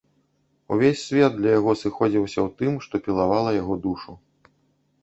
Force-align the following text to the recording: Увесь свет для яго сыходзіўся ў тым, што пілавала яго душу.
Увесь 0.75 1.03
свет 1.09 1.33
для 1.39 1.51
яго 1.59 1.75
сыходзіўся 1.83 2.39
ў 2.47 2.49
тым, 2.63 2.73
што 2.87 2.95
пілавала 3.11 3.57
яго 3.61 3.81
душу. 3.87 4.19